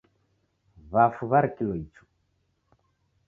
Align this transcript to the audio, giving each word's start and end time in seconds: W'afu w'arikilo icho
W'afu 0.91 1.23
w'arikilo 1.31 1.73
icho 1.83 2.03